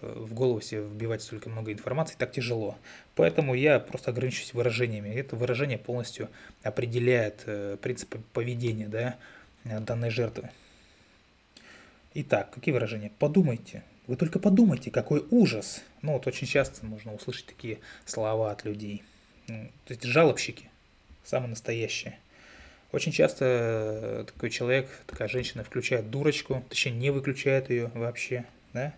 в 0.01 0.33
голову 0.33 0.61
себе 0.61 0.81
вбивать 0.81 1.21
столько 1.21 1.49
много 1.49 1.73
информации 1.73 2.15
так 2.17 2.31
тяжело. 2.31 2.77
Поэтому 3.15 3.53
я 3.53 3.79
просто 3.79 4.11
ограничусь 4.11 4.53
выражениями. 4.53 5.09
Это 5.09 5.35
выражение 5.35 5.77
полностью 5.77 6.29
определяет 6.63 7.43
э, 7.45 7.77
принцип 7.81 8.15
поведения 8.33 8.87
да, 8.87 9.17
данной 9.65 10.09
жертвы. 10.09 10.49
Итак, 12.15 12.51
какие 12.51 12.73
выражения? 12.73 13.11
Подумайте. 13.19 13.83
Вы 14.07 14.15
только 14.15 14.39
подумайте, 14.39 14.89
какой 14.89 15.25
ужас. 15.29 15.83
Ну 16.01 16.13
вот 16.13 16.25
очень 16.25 16.47
часто 16.47 16.85
можно 16.85 17.13
услышать 17.13 17.45
такие 17.45 17.79
слова 18.05 18.51
от 18.51 18.65
людей. 18.65 19.03
Ну, 19.47 19.69
то 19.85 19.93
есть 19.93 20.03
жалобщики, 20.03 20.69
самые 21.23 21.49
настоящие. 21.49 22.17
Очень 22.91 23.11
часто 23.11 23.45
э, 23.45 24.23
такой 24.25 24.49
человек, 24.49 24.89
такая 25.05 25.27
женщина 25.27 25.63
включает 25.63 26.09
дурочку, 26.09 26.63
точнее 26.69 26.93
не 26.93 27.09
выключает 27.11 27.69
ее 27.69 27.91
вообще, 27.93 28.45
да, 28.73 28.95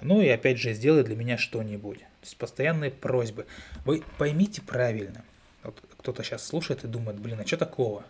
ну 0.00 0.22
и 0.22 0.28
опять 0.28 0.58
же, 0.58 0.72
сделай 0.72 1.04
для 1.04 1.16
меня 1.16 1.36
что-нибудь. 1.36 1.98
То 1.98 2.06
есть 2.22 2.36
постоянные 2.36 2.90
просьбы. 2.90 3.46
Вы 3.84 4.02
поймите 4.18 4.62
правильно. 4.62 5.24
Вот 5.62 5.78
кто-то 5.98 6.22
сейчас 6.22 6.46
слушает 6.46 6.84
и 6.84 6.88
думает, 6.88 7.18
блин, 7.18 7.38
а 7.40 7.46
что 7.46 7.58
такого? 7.58 8.04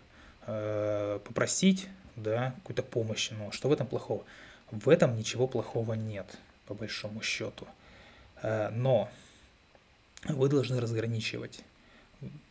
Э, 0.47 1.19
попросить, 1.25 1.87
да, 2.15 2.53
какую-то 2.57 2.83
помощь. 2.83 3.29
Ну, 3.31 3.51
что 3.51 3.69
в 3.69 3.73
этом 3.73 3.87
плохого? 3.87 4.23
В 4.71 4.89
этом 4.89 5.15
ничего 5.17 5.47
плохого 5.47 5.93
нет, 5.93 6.37
по 6.65 6.73
большому 6.73 7.21
счету. 7.21 7.67
Э, 8.41 8.69
но 8.69 9.09
вы 10.25 10.49
должны 10.49 10.79
разграничивать. 10.79 11.61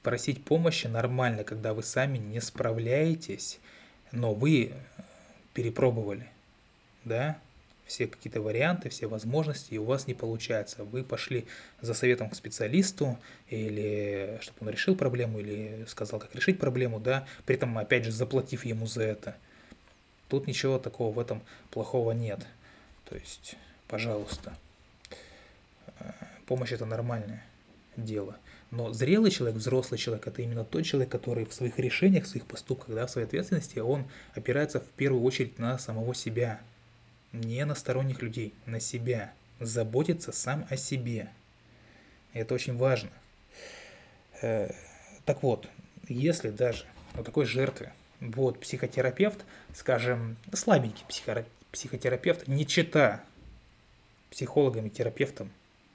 Просить 0.02 0.44
помощи 0.44 0.86
нормально, 0.86 1.44
когда 1.44 1.74
вы 1.74 1.82
сами 1.82 2.18
не 2.18 2.40
справляетесь, 2.40 3.60
но 4.10 4.34
вы 4.34 4.74
перепробовали, 5.54 6.28
да, 7.04 7.38
все 7.90 8.06
какие-то 8.06 8.40
варианты, 8.40 8.88
все 8.88 9.06
возможности, 9.06 9.74
и 9.74 9.78
у 9.78 9.84
вас 9.84 10.06
не 10.06 10.14
получается. 10.14 10.84
Вы 10.84 11.02
пошли 11.02 11.46
за 11.80 11.92
советом 11.92 12.30
к 12.30 12.36
специалисту, 12.36 13.18
или 13.48 14.38
чтобы 14.42 14.58
он 14.60 14.70
решил 14.70 14.94
проблему, 14.94 15.40
или 15.40 15.84
сказал, 15.88 16.20
как 16.20 16.34
решить 16.34 16.58
проблему, 16.58 17.00
да, 17.00 17.26
при 17.46 17.56
этом, 17.56 17.76
опять 17.78 18.04
же, 18.04 18.12
заплатив 18.12 18.64
ему 18.64 18.86
за 18.86 19.02
это. 19.02 19.36
Тут 20.30 20.46
ничего 20.46 20.78
такого 20.78 21.12
в 21.12 21.18
этом 21.18 21.42
плохого 21.72 22.12
нет. 22.12 22.46
То 23.04 23.16
есть, 23.16 23.56
пожалуйста, 23.88 24.54
э, 25.98 26.12
помощь 26.46 26.70
это 26.70 26.86
нормальное 26.86 27.44
дело. 27.96 28.36
Но 28.70 28.92
зрелый 28.92 29.32
человек, 29.32 29.56
взрослый 29.56 29.98
человек, 29.98 30.28
это 30.28 30.42
именно 30.42 30.64
тот 30.64 30.84
человек, 30.84 31.10
который 31.10 31.44
в 31.44 31.52
своих 31.52 31.80
решениях, 31.80 32.24
в 32.24 32.28
своих 32.28 32.46
поступках, 32.46 32.94
да, 32.94 33.06
в 33.08 33.10
своей 33.10 33.26
ответственности, 33.26 33.80
он 33.80 34.04
опирается 34.32 34.78
в 34.78 34.86
первую 34.90 35.24
очередь 35.24 35.58
на 35.58 35.76
самого 35.80 36.14
себя, 36.14 36.60
не 37.32 37.64
на 37.64 37.74
сторонних 37.74 38.22
людей, 38.22 38.54
на 38.66 38.78
себя. 38.78 39.32
Заботиться 39.58 40.30
сам 40.30 40.64
о 40.70 40.76
себе. 40.76 41.28
Это 42.32 42.54
очень 42.54 42.76
важно. 42.76 43.10
Э, 44.42 44.72
так 45.24 45.42
вот, 45.42 45.68
если 46.08 46.50
даже 46.50 46.84
у 47.18 47.24
такой 47.24 47.46
жертвы 47.46 47.90
будет 48.20 48.60
психотерапевт, 48.60 49.44
скажем, 49.74 50.36
слабенький 50.52 51.04
психотерапевт, 51.72 52.46
не 52.48 52.66
чита 52.66 53.24
психологам 54.30 54.86
и 54.86 54.90
терапевтам 54.90 55.50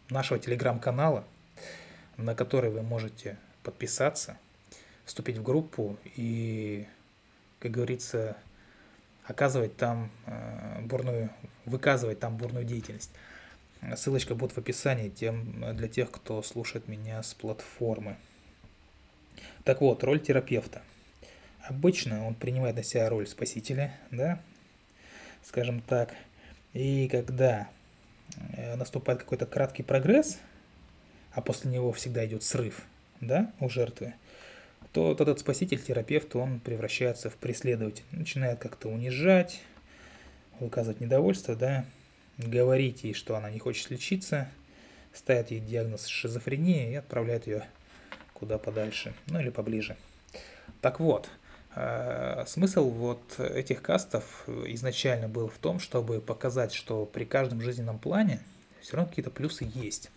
нашего 0.09 0.39
телеграм-канала, 0.39 1.23
на 2.17 2.35
который 2.35 2.69
вы 2.69 2.81
можете 2.81 3.37
подписаться, 3.63 4.37
вступить 5.05 5.37
в 5.37 5.43
группу 5.43 5.97
и, 6.15 6.87
как 7.59 7.71
говорится, 7.71 8.37
оказывать 9.25 9.75
там 9.77 10.11
э, 10.25 10.81
бурную, 10.81 11.29
выказывать 11.65 12.19
там 12.19 12.37
бурную 12.37 12.65
деятельность. 12.65 13.11
Ссылочка 13.95 14.33
будет 14.33 14.53
в 14.53 14.57
описании 14.57 15.09
тем, 15.09 15.75
для 15.75 15.87
тех, 15.87 16.09
кто 16.09 16.41
слушает 16.41 16.87
меня 16.87 17.21
с 17.21 17.33
платформы. 17.33 18.17
Так 19.63 19.81
вот, 19.81 20.03
роль 20.03 20.19
терапевта. 20.19 20.81
Обычно 21.67 22.25
он 22.25 22.35
принимает 22.35 22.75
на 22.75 22.83
себя 22.83 23.09
роль 23.09 23.27
спасителя, 23.27 23.97
да, 24.11 24.41
скажем 25.43 25.81
так. 25.81 26.13
И 26.73 27.07
когда 27.07 27.69
э, 28.55 28.75
наступает 28.75 29.19
какой-то 29.19 29.45
краткий 29.45 29.83
прогресс, 29.83 30.39
а 31.31 31.41
после 31.41 31.71
него 31.71 31.91
всегда 31.91 32.25
идет 32.25 32.43
срыв, 32.43 32.83
да, 33.21 33.51
у 33.59 33.69
жертвы– 33.69 34.13
то 34.95 35.07
вот 35.07 35.19
этот 35.19 35.41
спаситель, 35.41 35.81
терапевт, 35.81 36.37
он 36.37 36.61
превращается 36.61 37.29
в 37.29 37.35
преследователя. 37.35 38.05
Начинает 38.13 38.59
как-то 38.59 38.87
унижать, 38.87 39.59
выказывать 40.61 41.01
недовольство, 41.01 41.53
да, 41.53 41.83
говорить 42.37 43.03
ей, 43.03 43.13
что 43.13 43.35
она 43.35 43.51
не 43.51 43.59
хочет 43.59 43.89
лечиться, 43.89 44.49
ставит 45.13 45.51
ей 45.51 45.59
диагноз 45.59 46.05
шизофрения 46.05 46.91
и 46.91 46.95
отправляет 46.95 47.45
ее 47.45 47.65
куда 48.33 48.57
подальше, 48.57 49.13
ну 49.27 49.41
или 49.41 49.49
поближе. 49.49 49.97
Так 50.79 51.01
вот, 51.01 51.29
смысл 52.47 52.89
вот 52.89 53.39
этих 53.39 53.81
кастов 53.81 54.47
изначально 54.47 55.27
был 55.27 55.49
в 55.49 55.57
том, 55.57 55.79
чтобы 55.79 56.21
показать, 56.21 56.73
что 56.73 57.05
при 57.05 57.25
каждом 57.25 57.61
жизненном 57.61 57.99
плане 57.99 58.39
все 58.81 58.97
равно 58.97 59.09
какие-то 59.09 59.31
плюсы 59.31 59.69
есть. 59.73 60.09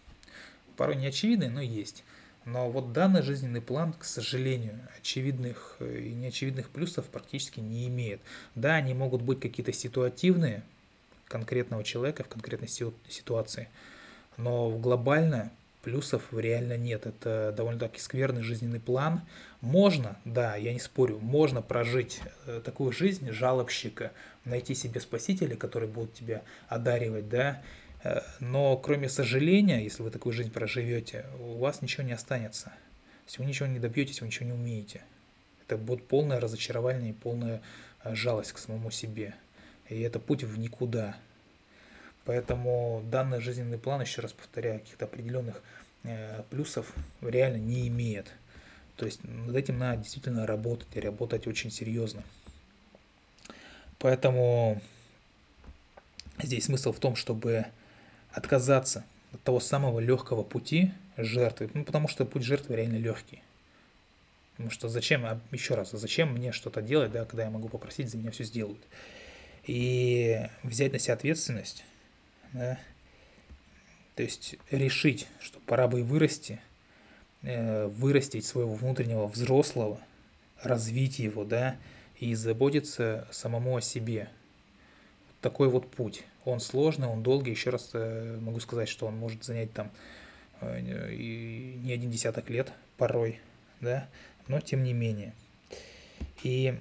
Порой 0.76 0.96
не 0.96 1.06
очевидные, 1.06 1.50
но 1.50 1.60
есть. 1.60 2.04
Но 2.44 2.70
вот 2.70 2.92
данный 2.92 3.22
жизненный 3.22 3.60
план, 3.60 3.92
к 3.92 4.04
сожалению, 4.04 4.78
очевидных 4.98 5.76
и 5.80 6.14
неочевидных 6.14 6.70
плюсов 6.70 7.06
практически 7.06 7.60
не 7.60 7.88
имеет. 7.88 8.20
Да, 8.54 8.76
они 8.76 8.94
могут 8.94 9.22
быть 9.22 9.40
какие-то 9.40 9.72
ситуативные, 9.72 10.62
конкретного 11.26 11.84
человека 11.84 12.24
в 12.24 12.28
конкретной 12.28 12.68
ситуации, 12.68 13.68
но 14.36 14.70
глобально 14.70 15.52
плюсов 15.82 16.22
реально 16.32 16.76
нет. 16.76 17.06
Это 17.06 17.52
довольно-таки 17.56 18.00
скверный 18.00 18.42
жизненный 18.42 18.80
план. 18.80 19.22
Можно, 19.60 20.18
да, 20.24 20.56
я 20.56 20.72
не 20.72 20.80
спорю, 20.80 21.18
можно 21.18 21.62
прожить 21.62 22.20
э, 22.46 22.60
такую 22.64 22.92
жизнь 22.92 23.30
жалобщика, 23.30 24.12
найти 24.44 24.74
себе 24.74 25.00
спасителя, 25.00 25.56
который 25.56 25.88
будет 25.88 26.14
тебя 26.14 26.42
одаривать, 26.68 27.28
да, 27.28 27.62
э, 28.04 28.20
но 28.40 28.76
кроме 28.76 29.08
сожаления, 29.08 29.82
если 29.82 30.02
вы 30.02 30.10
такую 30.10 30.32
жизнь 30.32 30.52
проживете, 30.52 31.26
у 31.40 31.58
вас 31.58 31.82
ничего 31.82 32.04
не 32.04 32.12
останется. 32.12 32.72
Если 33.26 33.42
вы 33.42 33.48
ничего 33.48 33.68
не 33.68 33.78
добьетесь, 33.78 34.20
вы 34.20 34.28
ничего 34.28 34.46
не 34.46 34.52
умеете. 34.52 35.02
Это 35.66 35.76
будет 35.76 36.06
полное 36.06 36.40
разочарование 36.40 37.10
и 37.10 37.14
полная 37.14 37.60
э, 38.04 38.14
жалость 38.14 38.52
к 38.52 38.58
самому 38.58 38.90
себе. 38.90 39.34
И 39.88 40.00
это 40.00 40.18
путь 40.18 40.44
в 40.44 40.58
никуда. 40.58 41.16
Поэтому 42.28 43.02
данный 43.06 43.40
жизненный 43.40 43.78
план, 43.78 44.02
еще 44.02 44.20
раз 44.20 44.34
повторяю, 44.34 44.80
каких-то 44.80 45.06
определенных 45.06 45.62
э, 46.04 46.42
плюсов 46.50 46.92
реально 47.22 47.56
не 47.56 47.88
имеет. 47.88 48.30
То 48.96 49.06
есть 49.06 49.24
над 49.24 49.56
этим 49.56 49.78
надо 49.78 50.02
действительно 50.02 50.46
работать 50.46 50.88
и 50.94 51.00
работать 51.00 51.46
очень 51.46 51.70
серьезно. 51.70 52.22
Поэтому 53.98 54.82
здесь 56.42 56.66
смысл 56.66 56.92
в 56.92 56.98
том, 56.98 57.16
чтобы 57.16 57.64
отказаться 58.30 59.06
от 59.32 59.42
того 59.42 59.58
самого 59.58 59.98
легкого 59.98 60.42
пути 60.42 60.92
жертвы. 61.16 61.70
Ну, 61.72 61.82
потому 61.82 62.08
что 62.08 62.26
путь 62.26 62.42
жертвы 62.42 62.76
реально 62.76 62.98
легкий. 62.98 63.42
Потому 64.52 64.70
что 64.70 64.90
зачем, 64.90 65.24
а 65.24 65.40
еще 65.50 65.76
раз, 65.76 65.92
зачем 65.92 66.34
мне 66.34 66.52
что-то 66.52 66.82
делать, 66.82 67.10
да, 67.10 67.24
когда 67.24 67.44
я 67.44 67.50
могу 67.50 67.70
попросить, 67.70 68.10
за 68.10 68.18
меня 68.18 68.32
все 68.32 68.44
сделают. 68.44 68.82
И 69.66 70.46
взять 70.62 70.92
на 70.92 70.98
себя 70.98 71.14
ответственность 71.14 71.86
да, 72.52 72.78
то 74.18 74.24
есть 74.24 74.56
решить, 74.72 75.28
что 75.40 75.60
пора 75.60 75.86
бы 75.86 76.00
и 76.00 76.02
вырасти, 76.02 76.60
э, 77.42 77.86
вырастить 77.86 78.44
своего 78.44 78.74
внутреннего 78.74 79.28
взрослого, 79.28 80.00
развить 80.60 81.20
его, 81.20 81.44
да, 81.44 81.76
и 82.18 82.34
заботиться 82.34 83.28
самому 83.30 83.76
о 83.76 83.80
себе. 83.80 84.28
Такой 85.40 85.68
вот 85.68 85.88
путь. 85.88 86.24
Он 86.44 86.58
сложный, 86.58 87.06
он 87.06 87.22
долгий. 87.22 87.52
Еще 87.52 87.70
раз 87.70 87.90
э, 87.92 88.38
могу 88.40 88.58
сказать, 88.58 88.88
что 88.88 89.06
он 89.06 89.16
может 89.16 89.44
занять 89.44 89.72
там 89.72 89.92
э, 90.62 91.12
и 91.12 91.78
не 91.84 91.92
один 91.92 92.10
десяток 92.10 92.50
лет 92.50 92.72
порой, 92.96 93.40
да, 93.80 94.08
но 94.48 94.60
тем 94.60 94.82
не 94.82 94.94
менее. 94.94 95.32
И 96.42 96.76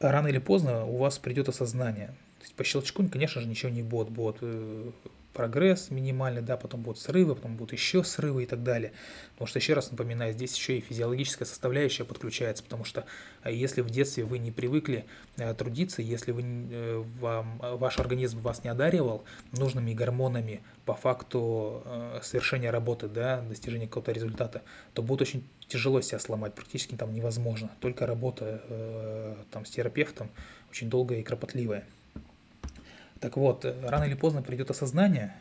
рано 0.00 0.26
или 0.26 0.38
поздно 0.38 0.84
у 0.84 0.96
вас 0.96 1.20
придет 1.20 1.48
осознание– 1.48 2.12
то 2.40 2.44
есть 2.44 2.54
по 2.54 2.64
щелчку, 2.64 3.06
конечно 3.06 3.42
же, 3.42 3.46
ничего 3.46 3.70
не 3.70 3.82
будет. 3.82 4.08
Будет 4.08 4.38
э, 4.40 4.90
прогресс 5.34 5.90
минимальный, 5.90 6.40
да, 6.40 6.56
потом 6.56 6.80
будут 6.80 6.98
срывы, 6.98 7.34
потом 7.34 7.56
будут 7.56 7.74
еще 7.74 8.02
срывы 8.02 8.44
и 8.44 8.46
так 8.46 8.62
далее. 8.62 8.92
Потому 9.32 9.46
что, 9.46 9.58
еще 9.58 9.74
раз 9.74 9.90
напоминаю, 9.90 10.32
здесь 10.32 10.56
еще 10.56 10.78
и 10.78 10.80
физиологическая 10.80 11.44
составляющая 11.44 12.04
подключается, 12.04 12.62
потому 12.62 12.86
что 12.86 13.04
э, 13.44 13.52
если 13.52 13.82
в 13.82 13.90
детстве 13.90 14.24
вы 14.24 14.38
не 14.38 14.52
привыкли 14.52 15.04
э, 15.36 15.52
трудиться, 15.52 16.00
если 16.00 16.32
вы, 16.32 17.04
вам, 17.20 17.58
ваш 17.58 17.98
организм 17.98 18.40
вас 18.40 18.64
не 18.64 18.70
одаривал 18.70 19.22
нужными 19.52 19.92
гормонами 19.92 20.62
по 20.86 20.94
факту 20.94 21.84
совершения 22.22 22.70
работы, 22.70 23.06
да, 23.08 23.42
достижения 23.42 23.86
какого-то 23.86 24.12
результата, 24.12 24.62
то 24.94 25.02
будет 25.02 25.20
очень 25.20 25.44
тяжело 25.68 26.00
себя 26.00 26.18
сломать, 26.20 26.54
практически 26.54 26.94
там 26.94 27.12
невозможно. 27.12 27.70
Только 27.80 28.06
работа 28.06 29.44
там, 29.50 29.66
с 29.66 29.70
терапевтом 29.70 30.30
очень 30.70 30.88
долгая 30.88 31.18
и 31.18 31.22
кропотливая. 31.22 31.84
Так 33.20 33.36
вот, 33.36 33.64
рано 33.82 34.04
или 34.04 34.14
поздно 34.14 34.42
придет 34.42 34.70
осознание, 34.70 35.34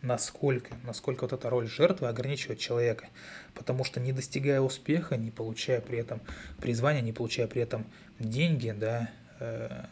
насколько, 0.00 0.74
насколько 0.84 1.22
вот 1.22 1.32
эта 1.32 1.50
роль 1.50 1.68
жертвы 1.68 2.08
ограничивает 2.08 2.58
человека. 2.58 3.08
Потому 3.54 3.84
что 3.84 4.00
не 4.00 4.12
достигая 4.12 4.60
успеха, 4.60 5.16
не 5.16 5.30
получая 5.30 5.80
при 5.80 5.98
этом 5.98 6.20
призвания, 6.58 7.02
не 7.02 7.12
получая 7.12 7.48
при 7.48 7.62
этом 7.62 7.84
деньги, 8.18 8.70
да, 8.70 9.10
э, 9.40 9.84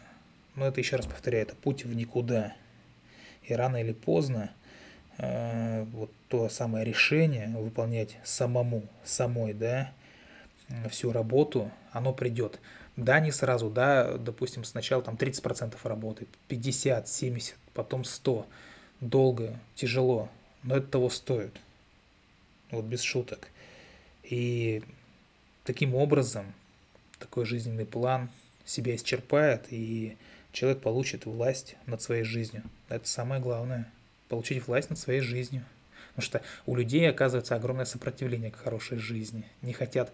но 0.54 0.66
это 0.66 0.80
еще 0.80 0.96
раз 0.96 1.06
повторяю, 1.06 1.44
это 1.44 1.54
путь 1.56 1.84
в 1.84 1.94
никуда. 1.94 2.54
И 3.42 3.54
рано 3.54 3.76
или 3.76 3.92
поздно 3.92 4.50
э, 5.18 5.84
вот 5.92 6.10
то 6.28 6.48
самое 6.48 6.84
решение 6.84 7.48
выполнять 7.48 8.16
самому, 8.24 8.84
самой, 9.04 9.52
да, 9.52 9.92
всю 10.88 11.12
работу, 11.12 11.70
оно 11.92 12.12
придет. 12.12 12.60
Да, 12.96 13.18
не 13.18 13.32
сразу, 13.32 13.70
да, 13.70 14.16
допустим, 14.18 14.64
сначала 14.64 15.02
там 15.02 15.16
30% 15.16 15.76
работы, 15.82 16.26
50, 16.48 17.08
70, 17.08 17.56
потом 17.72 18.04
100. 18.04 18.46
Долго, 19.00 19.58
тяжело, 19.74 20.30
но 20.62 20.76
это 20.76 20.86
того 20.86 21.10
стоит. 21.10 21.54
Вот 22.70 22.84
без 22.84 23.02
шуток. 23.02 23.48
И 24.22 24.82
таким 25.64 25.94
образом 25.94 26.54
такой 27.18 27.44
жизненный 27.44 27.84
план 27.84 28.30
себя 28.64 28.94
исчерпает, 28.94 29.66
и 29.70 30.16
человек 30.52 30.80
получит 30.80 31.26
власть 31.26 31.76
над 31.86 32.00
своей 32.00 32.24
жизнью. 32.24 32.62
Это 32.88 33.06
самое 33.08 33.40
главное. 33.40 33.90
Получить 34.28 34.66
власть 34.66 34.88
над 34.88 34.98
своей 34.98 35.20
жизнью. 35.20 35.64
Потому 36.14 36.26
что 36.26 36.42
у 36.66 36.76
людей 36.76 37.08
оказывается 37.10 37.56
огромное 37.56 37.84
сопротивление 37.84 38.50
к 38.50 38.56
хорошей 38.56 38.98
жизни. 38.98 39.44
Не 39.62 39.72
хотят 39.72 40.12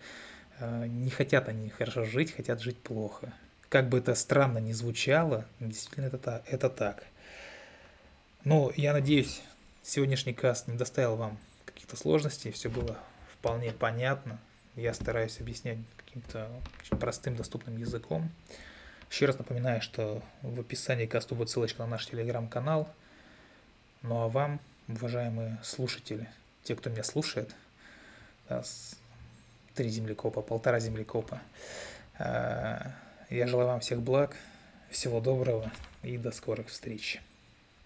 не 0.60 1.10
хотят 1.10 1.48
они 1.48 1.70
хорошо 1.70 2.04
жить, 2.04 2.32
хотят 2.32 2.60
жить 2.60 2.78
плохо. 2.78 3.32
Как 3.68 3.88
бы 3.88 3.98
это 3.98 4.14
странно 4.14 4.58
ни 4.58 4.72
звучало, 4.72 5.46
действительно 5.60 6.06
это, 6.06 6.42
это 6.46 6.68
так. 6.68 7.04
Ну, 8.44 8.72
я 8.76 8.92
надеюсь, 8.92 9.42
сегодняшний 9.82 10.34
каст 10.34 10.66
не 10.66 10.76
доставил 10.76 11.16
вам 11.16 11.38
каких-то 11.64 11.96
сложностей, 11.96 12.50
все 12.50 12.68
было 12.68 12.98
вполне 13.32 13.72
понятно. 13.72 14.38
Я 14.76 14.94
стараюсь 14.94 15.40
объяснять 15.40 15.78
каким-то 15.96 16.48
простым, 16.98 17.36
доступным 17.36 17.76
языком. 17.76 18.30
Еще 19.10 19.26
раз 19.26 19.38
напоминаю, 19.38 19.82
что 19.82 20.22
в 20.42 20.60
описании 20.60 21.06
касту 21.06 21.34
будет 21.34 21.50
ссылочка 21.50 21.82
на 21.82 21.88
наш 21.88 22.06
телеграм-канал. 22.06 22.88
Ну 24.02 24.22
а 24.22 24.28
вам, 24.28 24.60
уважаемые 24.88 25.58
слушатели, 25.62 26.28
те, 26.62 26.74
кто 26.76 26.90
меня 26.90 27.04
слушает, 27.04 27.54
три 29.80 29.88
землекопа, 29.88 30.42
полтора 30.42 30.78
землекопа. 30.78 31.40
А, 32.18 32.92
я 33.30 33.46
желаю 33.46 33.68
вам 33.68 33.80
всех 33.80 34.02
благ, 34.02 34.36
всего 34.90 35.20
доброго 35.20 35.72
и 36.02 36.18
до 36.18 36.32
скорых 36.32 36.68
встреч. 36.68 37.22